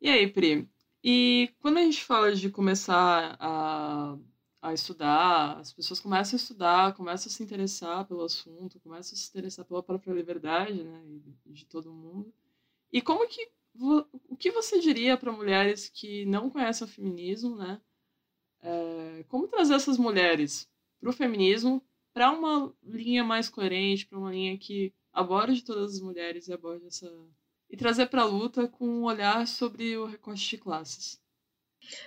[0.00, 0.68] E aí, Pri?
[1.02, 4.16] E quando a gente fala de começar a
[4.64, 9.18] a estudar, as pessoas começam a estudar, começam a se interessar pelo assunto, começam a
[9.18, 11.02] se interessar pela própria liberdade, né,
[11.44, 12.32] de todo mundo.
[12.90, 17.78] E como que o que você diria para mulheres que não conhecem o feminismo, né?
[18.62, 20.66] É, como trazer essas mulheres
[20.98, 21.82] para o feminismo
[22.14, 26.86] para uma linha mais coerente, para uma linha que aborde todas as mulheres e aborde
[26.86, 27.12] essa
[27.68, 31.20] e trazer para a luta com um olhar sobre o recorte de classes.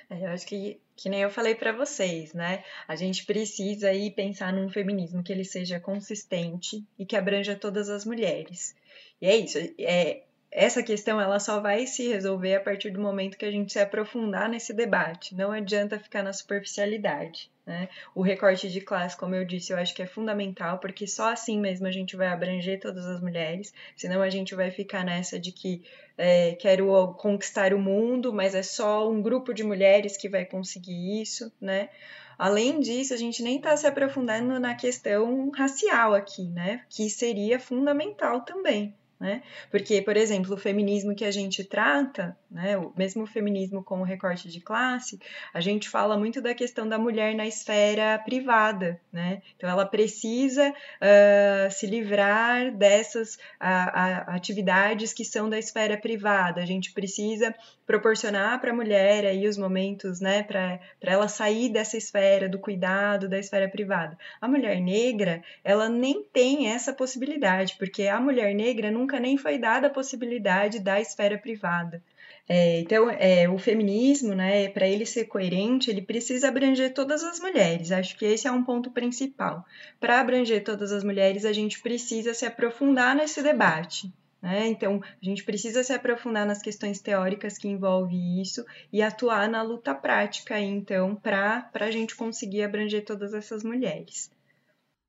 [0.10, 2.64] É, eu acho que, que nem eu falei para vocês, né?
[2.88, 7.90] A gente precisa aí pensar num feminismo que ele seja consistente e que abranja todas
[7.90, 8.76] as mulheres.
[9.22, 9.58] E é isso.
[9.80, 13.74] É, essa questão ela só vai se resolver a partir do momento que a gente
[13.74, 15.36] se aprofundar nesse debate.
[15.36, 17.52] Não adianta ficar na superficialidade.
[17.66, 17.90] Né?
[18.16, 21.60] O recorte de classe, como eu disse, eu acho que é fundamental, porque só assim
[21.60, 25.52] mesmo a gente vai abranger todas as mulheres, senão a gente vai ficar nessa de
[25.52, 25.84] que
[26.18, 31.22] é, quero conquistar o mundo, mas é só um grupo de mulheres que vai conseguir
[31.22, 31.90] isso, né?
[32.38, 36.86] Além disso, a gente nem está se aprofundando na questão racial aqui, né?
[36.88, 39.42] Que seria fundamental também, né?
[39.72, 44.04] Porque, por exemplo, o feminismo que a gente trata, né, o mesmo feminismo com o
[44.04, 45.20] recorte de classe,
[45.54, 49.42] a gente fala muito da questão da mulher na esfera privada, né?
[49.56, 56.62] Então, ela precisa uh, se livrar dessas uh, atividades que são da esfera privada.
[56.62, 57.56] A gente precisa
[57.88, 63.30] proporcionar para a mulher aí os momentos, né, para ela sair dessa esfera do cuidado,
[63.30, 64.18] da esfera privada.
[64.42, 69.58] A mulher negra, ela nem tem essa possibilidade, porque a mulher negra nunca nem foi
[69.58, 72.04] dada a possibilidade da esfera privada.
[72.50, 77.40] É, então, é, o feminismo, né, para ele ser coerente, ele precisa abranger todas as
[77.40, 77.92] mulheres.
[77.92, 79.66] Acho que esse é um ponto principal.
[80.00, 84.12] Para abranger todas as mulheres, a gente precisa se aprofundar nesse debate.
[84.42, 84.68] Né?
[84.68, 89.64] Então, a gente precisa se aprofundar nas questões teóricas que envolvem isso e atuar na
[89.64, 94.30] luta prática, então, para a gente conseguir abranger todas essas mulheres.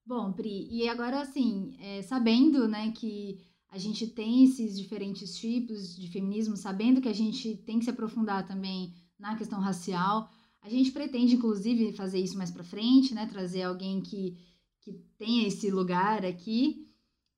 [0.07, 3.39] Bom, Pri, e agora, assim, é, sabendo né, que
[3.71, 7.91] a gente tem esses diferentes tipos de feminismo, sabendo que a gente tem que se
[7.91, 10.31] aprofundar também na questão racial,
[10.63, 13.27] a gente pretende, inclusive, fazer isso mais para frente, né?
[13.27, 14.37] Trazer alguém que,
[14.81, 16.88] que tenha esse lugar aqui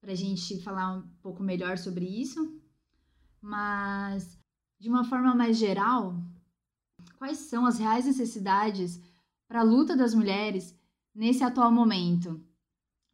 [0.01, 2.59] para a gente falar um pouco melhor sobre isso.
[3.41, 4.39] Mas,
[4.79, 6.17] de uma forma mais geral,
[7.19, 9.01] quais são as reais necessidades
[9.47, 10.75] para a luta das mulheres
[11.15, 12.43] nesse atual momento?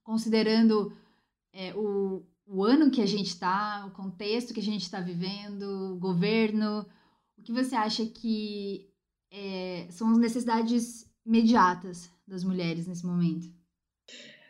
[0.02, 0.96] Considerando
[1.52, 5.94] é, o, o ano que a gente está, o contexto que a gente está vivendo,
[5.94, 6.86] o governo,
[7.36, 8.88] o que você acha que
[9.30, 13.52] é, são as necessidades imediatas das mulheres nesse momento?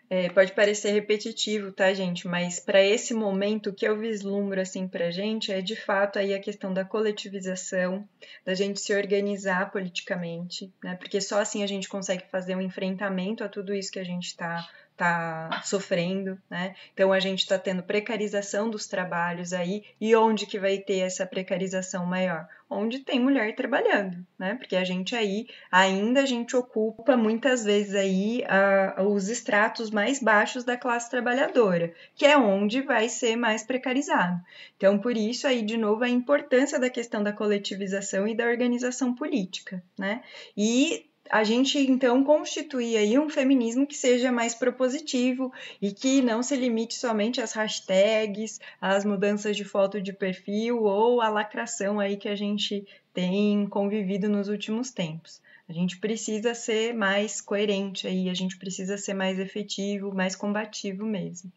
[0.08, 2.28] É, pode parecer repetitivo, tá, gente?
[2.28, 6.32] Mas para esse momento, o que eu vislumbro assim para gente é de fato aí
[6.32, 8.08] a questão da coletivização,
[8.44, 10.94] da gente se organizar politicamente, né?
[10.94, 14.26] Porque só assim a gente consegue fazer um enfrentamento a tudo isso que a gente
[14.26, 16.74] está tá sofrendo, né?
[16.94, 21.26] Então a gente está tendo precarização dos trabalhos aí e onde que vai ter essa
[21.26, 22.48] precarização maior?
[22.68, 24.54] Onde tem mulher trabalhando, né?
[24.54, 30.20] Porque a gente aí ainda a gente ocupa muitas vezes aí a, os estratos mais
[30.20, 34.40] baixos da classe trabalhadora, que é onde vai ser mais precarizado.
[34.76, 39.14] Então por isso aí de novo a importância da questão da coletivização e da organização
[39.14, 40.22] política, né?
[40.56, 46.42] E a gente então constituir aí um feminismo que seja mais propositivo e que não
[46.42, 52.16] se limite somente às hashtags, às mudanças de foto de perfil ou à lacração aí
[52.16, 55.40] que a gente tem convivido nos últimos tempos.
[55.68, 61.04] A gente precisa ser mais coerente aí, a gente precisa ser mais efetivo, mais combativo
[61.04, 61.50] mesmo.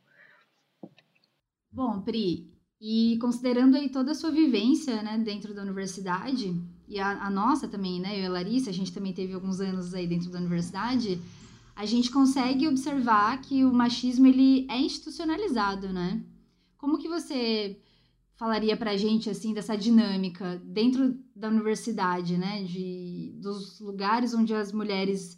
[1.71, 2.47] Bom, Pri,
[2.81, 6.55] e considerando aí toda a sua vivência, né, dentro da universidade,
[6.87, 9.59] e a, a, nossa também, né, eu e a Larissa, a gente também teve alguns
[9.59, 11.21] anos aí dentro da universidade,
[11.75, 16.21] a gente consegue observar que o machismo, ele é institucionalizado, né?
[16.77, 17.79] Como que você
[18.35, 24.71] falaria pra gente, assim, dessa dinâmica dentro da universidade, né, de, dos lugares onde as
[24.71, 25.37] mulheres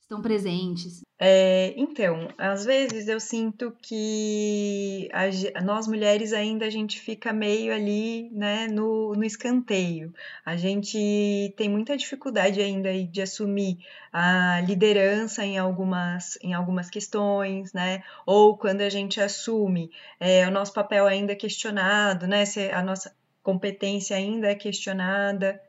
[0.00, 1.02] estão presentes?
[1.22, 7.74] É, então, às vezes eu sinto que a, nós mulheres ainda a gente fica meio
[7.74, 10.14] ali, né, no, no escanteio.
[10.46, 13.78] A gente tem muita dificuldade ainda de assumir
[14.10, 18.02] a liderança em algumas, em algumas questões, né?
[18.24, 22.46] Ou quando a gente assume, é, o nosso papel ainda é questionado, né?
[22.46, 25.60] Se a nossa competência ainda é questionada.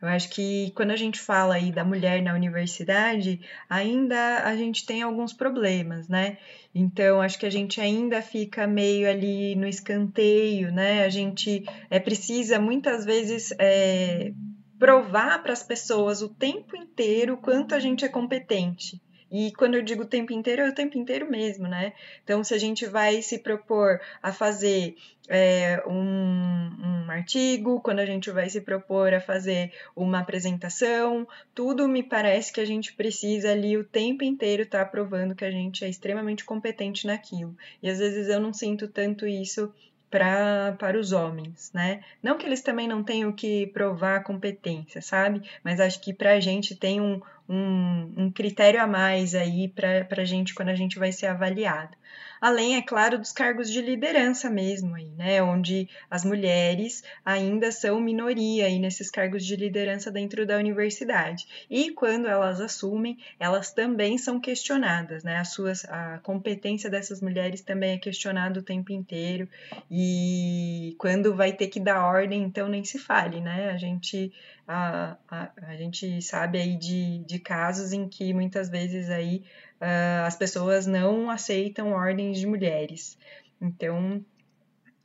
[0.00, 4.86] Eu acho que quando a gente fala aí da mulher na universidade, ainda a gente
[4.86, 6.38] tem alguns problemas, né?
[6.74, 11.04] Então, acho que a gente ainda fica meio ali no escanteio, né?
[11.04, 14.32] A gente é, precisa muitas vezes é,
[14.78, 19.02] provar para as pessoas o tempo inteiro quanto a gente é competente.
[19.30, 21.92] E quando eu digo o tempo inteiro, é o tempo inteiro mesmo, né?
[22.24, 24.96] Então, se a gente vai se propor a fazer
[25.28, 31.86] é, um, um artigo, quando a gente vai se propor a fazer uma apresentação, tudo
[31.86, 35.50] me parece que a gente precisa ali o tempo inteiro estar tá provando que a
[35.50, 37.56] gente é extremamente competente naquilo.
[37.80, 39.72] E às vezes eu não sinto tanto isso
[40.10, 42.02] pra, para os homens, né?
[42.20, 45.42] Não que eles também não tenham que provar competência, sabe?
[45.62, 50.06] Mas acho que para a gente tem um, um, um critério a mais aí para
[50.10, 51.96] a gente quando a gente vai ser avaliado
[52.40, 58.00] além, é claro, dos cargos de liderança mesmo aí, né, onde as mulheres ainda são
[58.00, 61.46] minoria aí nesses cargos de liderança dentro da universidade.
[61.68, 65.36] E quando elas assumem, elas também são questionadas, né?
[65.36, 69.48] As suas a competência dessas mulheres também é questionada o tempo inteiro.
[69.90, 73.70] E quando vai ter que dar ordem, então nem se fale, né?
[73.70, 74.32] A gente
[74.70, 79.42] a, a, a gente sabe aí de, de casos em que muitas vezes aí
[79.80, 83.18] uh, as pessoas não aceitam ordens de mulheres.
[83.60, 84.24] Então,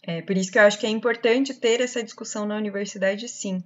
[0.03, 3.63] é por isso que eu acho que é importante ter essa discussão na universidade, sim.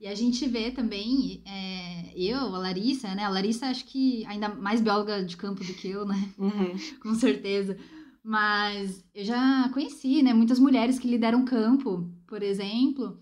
[0.00, 3.24] E a gente vê também, é, eu, a Larissa, né?
[3.24, 6.30] A Larissa acho que ainda mais bióloga de campo do que eu, né?
[6.38, 6.74] Uhum.
[7.02, 7.76] Com certeza.
[8.24, 10.32] Mas eu já conheci, né?
[10.32, 13.20] Muitas mulheres que lideram campo, por exemplo,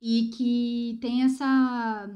[0.00, 2.10] e que têm essa.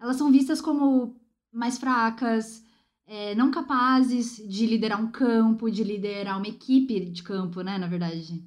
[0.00, 1.20] Elas são vistas como
[1.52, 2.64] mais fracas,
[3.06, 7.86] é, não capazes de liderar um campo, de liderar uma equipe de campo, né, na
[7.86, 8.42] verdade.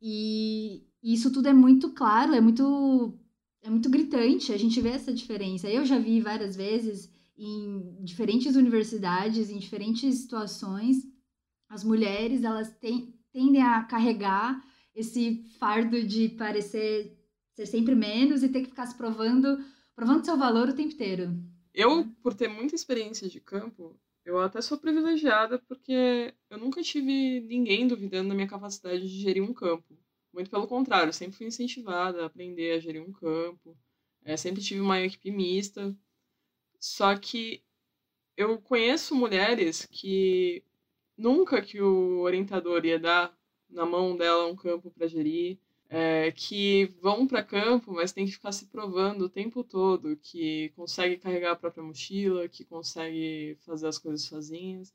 [0.00, 3.18] E isso tudo é muito claro, é muito
[3.62, 5.68] é muito gritante, a gente vê essa diferença.
[5.68, 10.98] Eu já vi várias vezes em diferentes universidades, em diferentes situações,
[11.68, 14.64] as mulheres, elas tem, tendem a carregar
[14.94, 17.15] esse fardo de parecer
[17.56, 19.58] ser sempre menos e ter que ficar se provando,
[19.94, 21.34] provando seu valor o tempo inteiro.
[21.72, 27.40] Eu, por ter muita experiência de campo, eu até sou privilegiada porque eu nunca tive
[27.40, 29.98] ninguém duvidando da minha capacidade de gerir um campo.
[30.34, 33.74] Muito pelo contrário, sempre fui incentivada a aprender a gerir um campo.
[34.22, 35.96] É, sempre tive uma equipe mista.
[36.78, 37.62] Só que
[38.36, 40.62] eu conheço mulheres que
[41.16, 43.34] nunca que o orientador ia dar
[43.68, 45.58] na mão dela um campo para gerir,
[45.88, 50.70] é, que vão para campo, mas tem que ficar se provando o tempo todo que
[50.76, 54.92] consegue carregar a própria mochila, que consegue fazer as coisas sozinhas.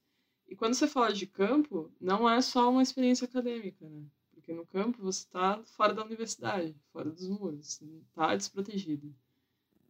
[0.47, 4.03] E quando você fala de campo, não é só uma experiência acadêmica, né?
[4.33, 7.79] Porque no campo você está fora da universidade, fora dos muros,
[8.09, 9.13] está desprotegido.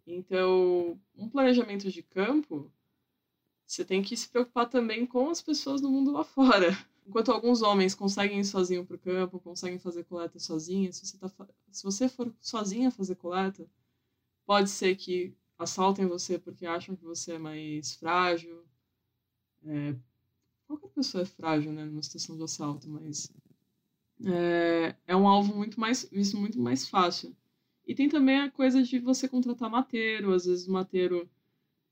[0.05, 2.71] Então, um planejamento de campo,
[3.65, 6.77] você tem que se preocupar também com as pessoas do mundo lá fora.
[7.05, 11.17] Enquanto alguns homens conseguem ir sozinho para o campo, conseguem fazer coleta sozinha, se você,
[11.17, 11.29] tá,
[11.71, 13.67] se você for sozinha fazer coleta,
[14.45, 18.63] pode ser que assaltem você porque acham que você é mais frágil.
[19.65, 19.95] É,
[20.67, 23.31] qualquer pessoa é frágil, né, numa situação de assalto, mas
[24.25, 27.35] é, é um alvo muito mais visto muito mais fácil.
[27.85, 31.29] E tem também a coisa de você contratar mateiro, às vezes o mateiro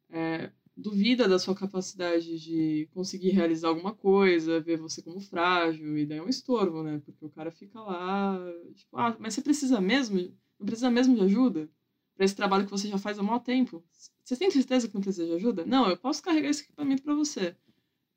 [0.09, 6.05] é, duvida da sua capacidade de conseguir realizar alguma coisa, ver você como frágil, e
[6.05, 7.01] daí é um estorvo, né?
[7.05, 8.39] Porque o cara fica lá,
[8.73, 10.17] tipo, ah, mas você precisa mesmo?
[10.59, 11.69] Não precisa mesmo de ajuda?
[12.15, 13.83] Para esse trabalho que você já faz há muito tempo?
[14.23, 15.65] Você tem certeza que não precisa de ajuda?
[15.65, 17.55] Não, eu posso carregar esse equipamento para você.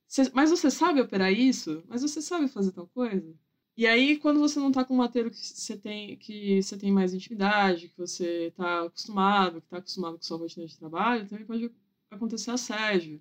[0.07, 0.31] você.
[0.35, 1.83] Mas você sabe operar isso?
[1.89, 3.35] Mas você sabe fazer tal coisa?
[3.77, 6.93] E aí, quando você não tá com um mateiro que você tem, que você tem
[6.93, 11.47] mais intimidade, que você tá acostumado, que tá acostumado com sua rotina de trabalho, também
[11.47, 11.71] pode
[12.15, 13.21] acontecer assédio.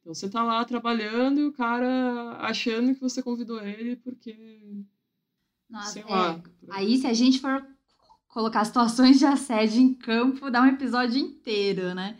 [0.00, 4.84] Então você tá lá trabalhando e o cara achando que você convidou ele porque.
[5.70, 6.06] Nossa, sei é.
[6.06, 6.42] lá.
[6.70, 7.64] Aí se a gente for
[8.28, 12.18] colocar situações de assédio em campo, dá um episódio inteiro, né?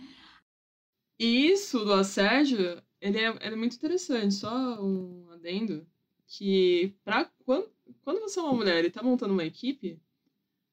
[1.19, 4.35] E isso do assédio, ele é, ele é muito interessante.
[4.35, 5.87] Só um adendo
[6.27, 7.69] que pra, quando,
[8.03, 10.01] quando você é uma mulher e tá montando uma equipe,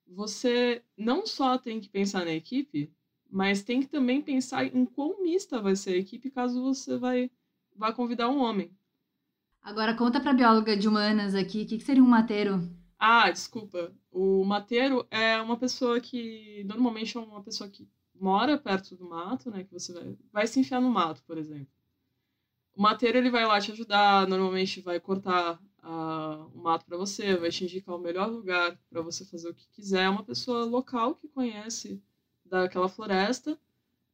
[0.08, 2.92] você não só tem que pensar na equipe,
[3.30, 7.30] mas tem que também pensar em quão mista vai ser a equipe caso você vai,
[7.76, 8.72] vá convidar um homem.
[9.62, 12.68] Agora conta para bióloga de humanas aqui, o que, que seria um mateiro?
[12.98, 13.94] Ah, desculpa.
[14.12, 19.50] O mateiro é uma pessoa que normalmente é uma pessoa que mora perto do mato,
[19.50, 19.64] né?
[19.64, 21.68] Que você vai, vai se enfiar no mato, por exemplo.
[22.76, 27.36] O mateiro ele vai lá te ajudar, normalmente vai cortar uh, o mato para você,
[27.36, 30.04] vai te indicar o melhor lugar para você fazer o que quiser.
[30.04, 32.02] É uma pessoa local que conhece
[32.50, 33.58] daquela floresta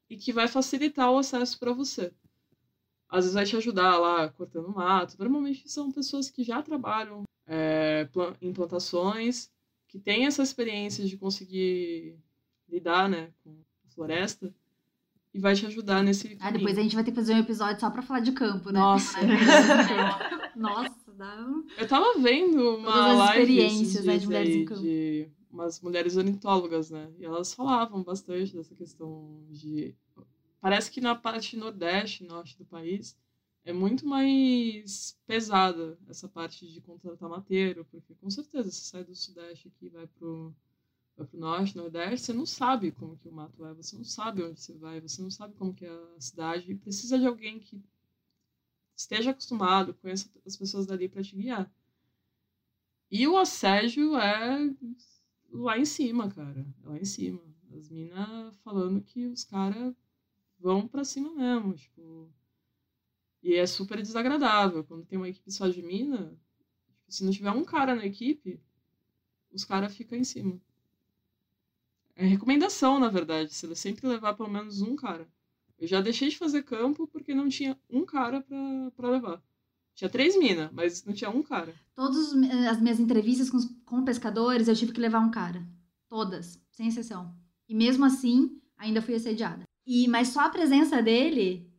[0.09, 2.11] e que vai facilitar o acesso para você.
[3.09, 5.15] Às vezes vai te ajudar lá cortando mato.
[5.17, 8.07] Normalmente são pessoas que já trabalham é,
[8.41, 9.51] em plantações,
[9.87, 12.17] que têm essa experiência de conseguir
[12.67, 13.51] lidar né, com
[13.85, 14.53] a floresta
[15.33, 16.37] e vai te ajudar nesse.
[16.39, 18.71] Ah, depois a gente vai ter que fazer um episódio só para falar de campo,
[18.71, 18.79] né?
[18.79, 19.17] Nossa!
[20.55, 21.45] Nossa, dá.
[21.77, 24.81] Eu tava vendo uma Todas as live experiências né, de mulheres em campo.
[24.81, 27.11] De umas mulheres ornitólogas, né?
[27.17, 29.95] E elas falavam bastante dessa questão de.
[30.59, 33.17] Parece que na parte nordeste, norte do país,
[33.63, 39.15] é muito mais pesada essa parte de contratar mateiro, porque com certeza você sai do
[39.15, 40.53] Sudeste aqui e vai pro,
[41.15, 44.43] vai pro Norte, Nordeste, você não sabe como que o mato é, você não sabe
[44.43, 47.59] onde você vai, você não sabe como que é a cidade, e precisa de alguém
[47.59, 47.81] que
[48.95, 51.71] esteja acostumado, conheça as pessoas dali para te guiar.
[53.09, 54.73] E o assédio é
[55.51, 57.41] lá em cima, cara, lá em cima.
[57.75, 59.93] As minas falando que os caras
[60.59, 62.31] vão para cima mesmo, tipo
[63.45, 64.83] e é super desagradável.
[64.83, 66.35] Quando tem uma equipe só de mina,
[66.87, 68.59] tipo, se não tiver um cara na equipe,
[69.51, 70.59] os caras ficam em cima.
[72.15, 75.29] É recomendação, na verdade, você sempre levar pelo menos um cara.
[75.77, 78.41] Eu já deixei de fazer campo porque não tinha um cara
[78.95, 79.43] para levar.
[79.95, 81.73] Tinha três minas, mas não tinha um cara.
[81.95, 82.33] Todas
[82.69, 85.65] as minhas entrevistas com, com pescadores, eu tive que levar um cara.
[86.09, 87.33] Todas, sem exceção.
[87.67, 89.63] E mesmo assim, ainda fui assediada.
[89.87, 91.71] E, mas só a presença dele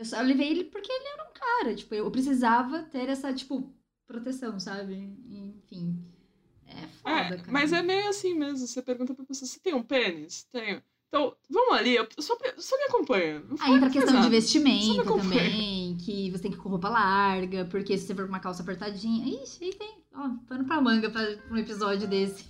[0.00, 1.74] eu só levei ele porque ele era um cara.
[1.74, 3.70] Tipo, eu precisava ter essa, tipo,
[4.06, 4.94] proteção, sabe?
[5.28, 6.02] Enfim.
[6.66, 7.52] É foda, é, cara.
[7.52, 8.66] Mas é meio assim mesmo.
[8.66, 10.44] Você pergunta pra pessoa: você tem um pênis?
[10.44, 10.82] Tenho.
[11.08, 13.42] Então, vamos ali, eu só, só me acompanha.
[13.58, 17.64] Aí entra a questão de vestimenta também, que você tem que ir com roupa larga,
[17.66, 19.42] porque se você for com uma calça apertadinha.
[19.42, 22.44] Ixi, aí tem, ó, pano pra manga pra um episódio desse.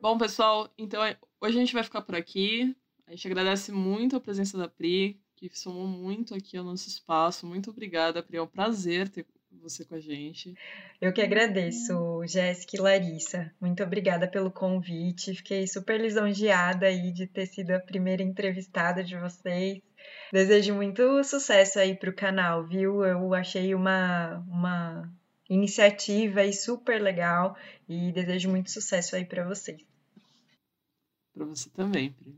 [0.00, 2.74] Bom, pessoal, então é, hoje a gente vai ficar por aqui.
[3.06, 7.46] A gente agradece muito a presença da Pri, que somou muito aqui ao nosso espaço.
[7.46, 8.38] Muito obrigada, Pri.
[8.38, 9.26] É um prazer ter
[9.58, 10.54] você com a gente.
[11.00, 11.92] Eu que agradeço,
[12.26, 13.52] Jéssica e Larissa.
[13.60, 15.34] Muito obrigada pelo convite.
[15.34, 19.80] Fiquei super lisonjeada aí de ter sido a primeira entrevistada de vocês.
[20.32, 23.04] Desejo muito sucesso aí para o canal, viu?
[23.04, 25.12] Eu achei uma, uma
[25.48, 27.56] iniciativa aí super legal
[27.88, 29.84] e desejo muito sucesso aí para vocês.
[31.34, 32.36] Para você também, Pri.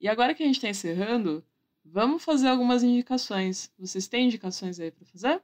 [0.00, 1.42] E agora que a gente está encerrando,
[1.82, 3.72] vamos fazer algumas indicações.
[3.78, 5.42] Vocês têm indicações aí para fazer?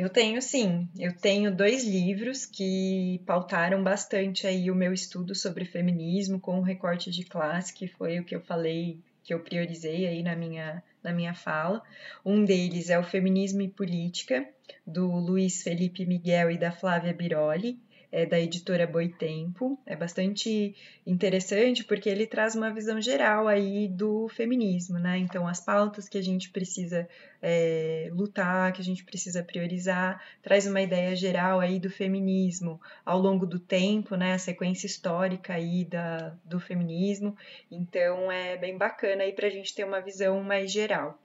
[0.00, 0.88] Eu tenho sim.
[0.98, 6.62] Eu tenho dois livros que pautaram bastante aí o meu estudo sobre feminismo com o
[6.62, 10.82] recorte de classe, que foi o que eu falei, que eu priorizei aí na minha,
[11.02, 11.82] na minha fala.
[12.24, 14.48] Um deles é o Feminismo e Política,
[14.86, 17.78] do Luiz Felipe Miguel e da Flávia Biroli
[18.12, 19.78] é da editora Boitempo.
[19.86, 20.74] É bastante
[21.06, 25.18] interessante porque ele traz uma visão geral aí do feminismo, né?
[25.18, 27.08] Então, as pautas que a gente precisa
[27.40, 33.18] é, lutar, que a gente precisa priorizar, traz uma ideia geral aí do feminismo ao
[33.18, 34.34] longo do tempo, né?
[34.34, 37.36] A sequência histórica aí da, do feminismo.
[37.70, 41.18] Então, é bem bacana aí para a gente ter uma visão mais geral.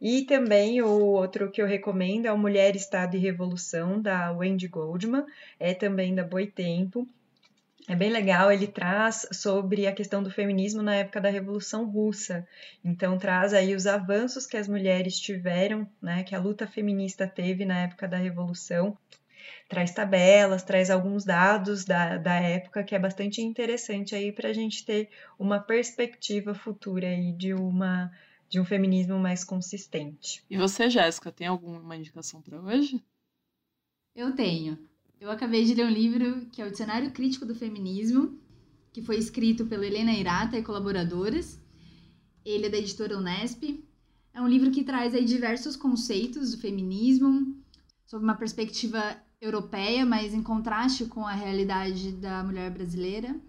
[0.00, 4.68] E também o outro que eu recomendo é o Mulher, Estado e Revolução, da Wendy
[4.68, 5.24] Goldman,
[5.58, 7.06] é também da Boitempo.
[7.88, 12.46] É bem legal, ele traz sobre a questão do feminismo na época da Revolução Russa.
[12.84, 17.64] Então traz aí os avanços que as mulheres tiveram, né, que a luta feminista teve
[17.64, 18.96] na época da Revolução.
[19.68, 24.52] Traz tabelas, traz alguns dados da, da época que é bastante interessante aí para a
[24.52, 25.08] gente ter
[25.38, 28.10] uma perspectiva futura aí de uma
[28.50, 30.44] de um feminismo mais consistente.
[30.50, 33.00] E você, Jéssica, tem alguma indicação para hoje?
[34.14, 34.76] Eu tenho.
[35.20, 38.36] Eu acabei de ler um livro que é o Dicionário Crítico do Feminismo,
[38.92, 41.60] que foi escrito pela Helena Irata e colaboradoras.
[42.44, 43.84] Ele é da editora Unesp.
[44.34, 47.56] É um livro que traz aí diversos conceitos do feminismo,
[48.04, 53.40] sob uma perspectiva europeia, mas em contraste com a realidade da mulher brasileira.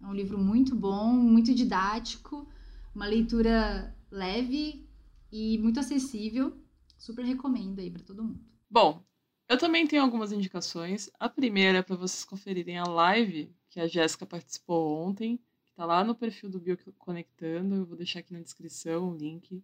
[0.00, 2.48] É um livro muito bom, muito didático,
[2.94, 4.88] uma leitura leve
[5.30, 6.56] e muito acessível.
[6.96, 8.40] Super recomendo aí para todo mundo.
[8.68, 9.02] Bom,
[9.48, 11.10] eu também tenho algumas indicações.
[11.18, 15.84] A primeira é para vocês conferirem a live que a Jéssica participou ontem, que está
[15.84, 17.76] lá no perfil do Bioconectando.
[17.76, 19.62] Eu vou deixar aqui na descrição o link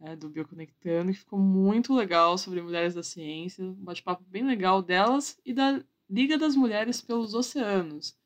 [0.00, 3.64] é, do Bioconectando, que ficou muito legal sobre mulheres da ciência.
[3.64, 8.16] Um bate-papo bem legal delas e da Liga das Mulheres pelos Oceanos,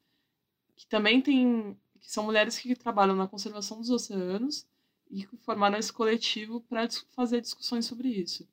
[0.74, 1.76] que também tem.
[2.01, 4.66] que são mulheres que trabalham na conservação dos oceanos
[5.11, 8.48] e formaram esse coletivo para fazer discussões sobre isso.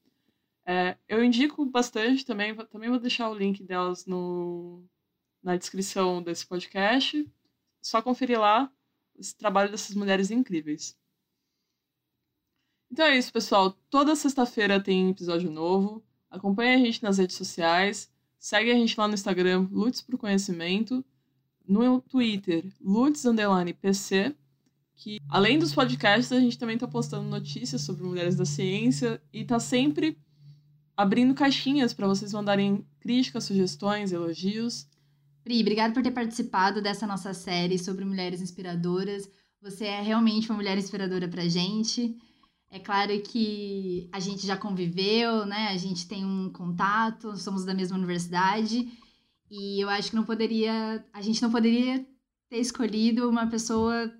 [0.65, 4.83] É, eu indico bastante também, também vou deixar o link delas no,
[5.41, 7.29] na descrição desse podcast.
[7.81, 8.71] Só conferir lá
[9.17, 10.97] esse trabalho dessas mulheres incríveis.
[12.89, 13.71] Então é isso, pessoal.
[13.89, 16.03] Toda sexta-feira tem episódio novo.
[16.29, 18.11] Acompanhe a gente nas redes sociais.
[18.39, 21.03] Segue a gente lá no Instagram, Lutz Pro Conhecimento.
[21.67, 23.23] No Twitter, Lutz
[23.81, 24.35] PC
[24.95, 29.41] que além dos podcasts, a gente também está postando notícias sobre mulheres da ciência e
[29.41, 30.17] está sempre
[30.95, 34.87] abrindo caixinhas para vocês mandarem críticas, sugestões, elogios.
[35.43, 39.29] Pri, obrigada por ter participado dessa nossa série sobre mulheres inspiradoras.
[39.61, 42.15] Você é realmente uma mulher inspiradora pra gente.
[42.69, 45.67] É claro que a gente já conviveu, né?
[45.69, 48.87] A gente tem um contato, somos da mesma universidade.
[49.49, 52.05] E eu acho que não poderia, a gente não poderia
[52.49, 54.11] ter escolhido uma pessoa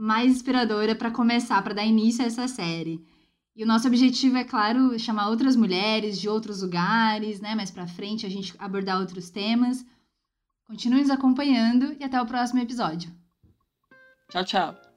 [0.00, 3.06] mais inspiradora para começar, para dar início a essa série.
[3.54, 7.54] E o nosso objetivo é, claro, chamar outras mulheres de outros lugares, né?
[7.54, 9.84] Mais para frente a gente abordar outros temas.
[10.64, 13.12] Continue nos acompanhando e até o próximo episódio.
[14.30, 14.89] Tchau, tchau.